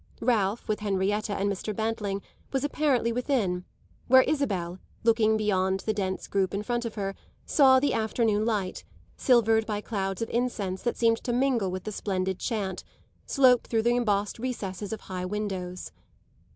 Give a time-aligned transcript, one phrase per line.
[0.21, 1.75] Ralph, with Henrietta and Mr.
[1.75, 3.65] Bantling, was apparently within,
[4.07, 7.13] where Isabel, looking beyond the dense group in front of her,
[7.45, 8.83] saw the afternoon light,
[9.15, 12.83] silvered by clouds of incense that seemed to mingle with the splendid chant,
[13.27, 15.91] slope through the embossed recesses of high windows.